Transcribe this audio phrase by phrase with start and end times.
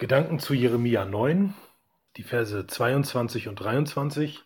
[0.00, 1.54] Gedanken zu Jeremia 9,
[2.16, 4.44] die Verse 22 und 23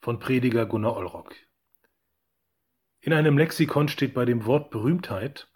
[0.00, 1.34] von Prediger Gunnar Olrock.
[3.02, 5.50] In einem Lexikon steht bei dem Wort Berühmtheit,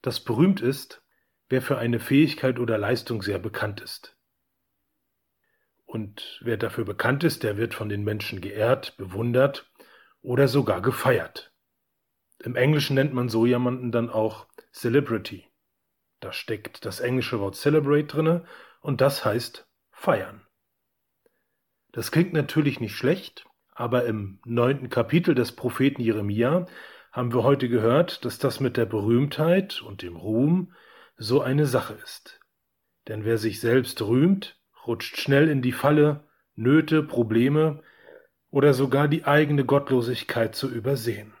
[0.00, 1.02] dass berühmt ist,
[1.50, 4.16] wer für eine Fähigkeit oder Leistung sehr bekannt ist.
[5.84, 9.70] Und wer dafür bekannt ist, der wird von den Menschen geehrt, bewundert
[10.22, 11.52] oder sogar gefeiert.
[12.38, 15.44] Im Englischen nennt man so jemanden dann auch Celebrity.
[16.20, 18.46] Da steckt das englische Wort celebrate drinne
[18.80, 20.46] und das heißt feiern.
[21.92, 26.66] Das klingt natürlich nicht schlecht, aber im neunten Kapitel des Propheten Jeremia
[27.12, 30.74] haben wir heute gehört, dass das mit der Berühmtheit und dem Ruhm
[31.16, 32.40] so eine Sache ist.
[33.08, 37.82] Denn wer sich selbst rühmt, rutscht schnell in die Falle, Nöte, Probleme
[38.50, 41.34] oder sogar die eigene Gottlosigkeit zu übersehen.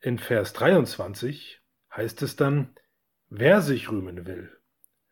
[0.00, 1.60] In Vers 23
[1.94, 2.74] heißt es dann,
[3.28, 4.54] wer sich rühmen will,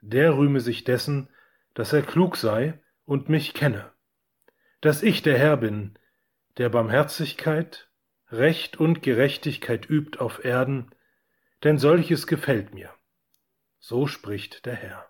[0.02, 1.28] der rühme sich dessen,
[1.74, 3.90] dass er klug sei und mich kenne,
[4.80, 5.98] dass ich der Herr bin,
[6.58, 7.88] der Barmherzigkeit,
[8.30, 10.90] Recht und Gerechtigkeit übt auf Erden,
[11.62, 12.90] denn solches gefällt mir.
[13.78, 15.08] So spricht der Herr.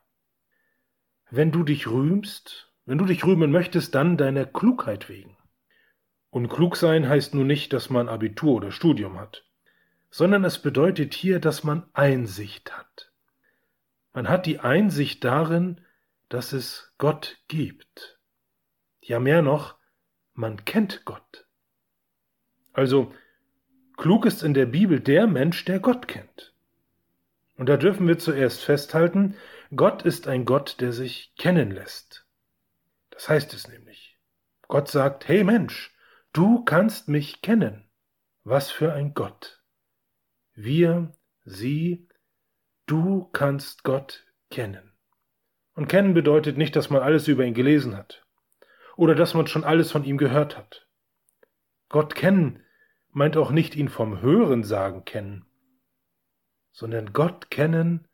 [1.31, 5.37] Wenn du dich rühmst, wenn du dich rühmen möchtest, dann deiner Klugheit wegen.
[6.31, 9.47] Und klug sein heißt nun nicht, dass man Abitur oder Studium hat,
[10.11, 13.12] sondern es bedeutet hier, dass man Einsicht hat.
[14.13, 15.81] Man hat die Einsicht darin,
[16.29, 18.19] dass es Gott gibt.
[19.01, 19.77] Ja mehr noch,
[20.35, 21.47] man kennt Gott.
[22.73, 23.13] Also,
[23.97, 26.55] klug ist in der Bibel der Mensch, der Gott kennt.
[27.57, 29.37] Und da dürfen wir zuerst festhalten,
[29.75, 32.27] Gott ist ein Gott, der sich kennen lässt.
[33.11, 34.19] Das heißt es nämlich.
[34.69, 35.95] Gott sagt, hey Mensch,
[36.33, 37.89] du kannst mich kennen.
[38.45, 39.63] Was für ein Gott.
[40.55, 41.13] Wir,
[41.45, 42.09] sie,
[42.87, 44.93] Du kannst Gott kennen.
[45.75, 48.27] Und kennen bedeutet nicht, dass man alles über ihn gelesen hat
[48.97, 50.87] oder dass man schon alles von ihm gehört hat.
[51.89, 52.63] Gott kennen
[53.11, 55.45] meint auch nicht ihn vom Hören sagen kennen,
[56.71, 58.09] sondern Gott kennen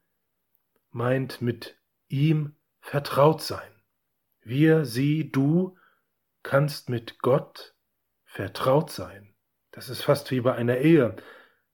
[0.90, 1.78] meint mit
[2.08, 3.70] ihm vertraut sein.
[4.40, 5.76] Wir, sie, du
[6.42, 7.74] kannst mit Gott
[8.24, 9.34] vertraut sein.
[9.70, 11.16] Das ist fast wie bei einer Ehe.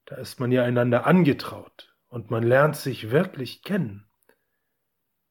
[0.05, 4.07] Da ist man ja einander angetraut und man lernt sich wirklich kennen.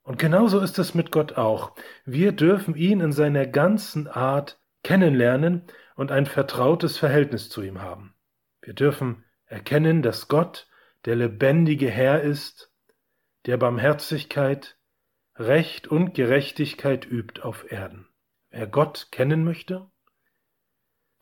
[0.03, 1.75] Und genauso ist es mit Gott auch.
[2.05, 5.63] Wir dürfen ihn in seiner ganzen Art kennenlernen
[5.97, 8.15] und ein vertrautes Verhältnis zu ihm haben.
[8.61, 10.69] Wir dürfen erkennen, dass Gott
[11.07, 12.71] der lebendige Herr ist,
[13.47, 14.77] der Barmherzigkeit,
[15.37, 18.09] Recht und Gerechtigkeit übt auf Erden.
[18.51, 19.91] Wer Gott kennen möchte,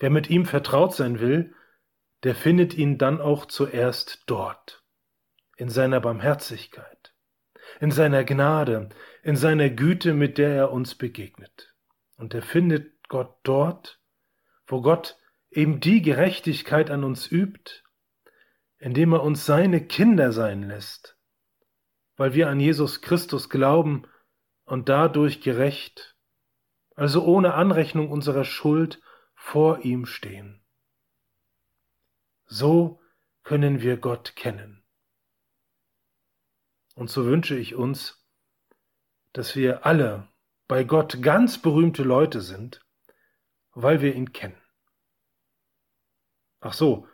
[0.01, 1.55] wer mit ihm vertraut sein will,
[2.25, 4.82] der findet ihn dann auch zuerst dort
[5.57, 7.15] in seiner Barmherzigkeit,
[7.81, 8.89] in seiner Gnade,
[9.23, 11.75] in seiner Güte, mit der er uns begegnet.
[12.17, 14.01] Und er findet Gott dort,
[14.67, 15.19] wo Gott
[15.51, 17.83] eben die Gerechtigkeit an uns übt,
[18.79, 21.17] indem er uns seine Kinder sein lässt,
[22.17, 24.07] weil wir an Jesus Christus glauben
[24.65, 26.17] und dadurch gerecht,
[26.95, 29.01] also ohne Anrechnung unserer Schuld,
[29.35, 30.65] vor ihm stehen.
[32.47, 33.01] So
[33.43, 34.82] können wir Gott kennen.
[36.95, 38.23] Und so wünsche ich uns,
[39.33, 40.29] dass wir alle
[40.69, 42.81] bei Gott ganz berühmte Leute sind,
[43.73, 44.61] weil wir ihn kennen.
[46.61, 47.09] Ach so,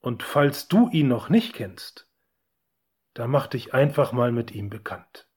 [0.00, 2.08] und falls du ihn noch nicht kennst,
[3.14, 5.28] dann mach dich einfach mal mit ihm bekannt.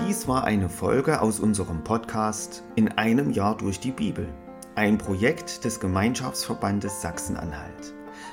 [0.00, 4.26] Dies war eine Folge aus unserem Podcast In einem Jahr durch die Bibel,
[4.74, 7.94] ein Projekt des Gemeinschaftsverbandes Sachsen-Anhalt.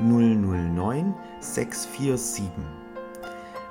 [0.00, 2.44] 009 647.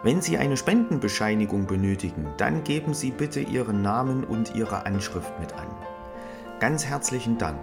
[0.04, 5.54] Wenn Sie eine Spendenbescheinigung benötigen, dann geben Sie bitte Ihren Namen und Ihre Anschrift mit
[5.54, 5.68] an.
[6.60, 7.60] Ganz herzlichen Dank.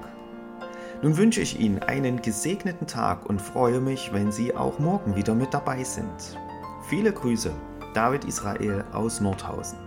[1.03, 5.35] Nun wünsche ich Ihnen einen gesegneten Tag und freue mich, wenn Sie auch morgen wieder
[5.35, 6.39] mit dabei sind.
[6.89, 7.53] Viele Grüße,
[7.95, 9.79] David Israel aus Nordhausen.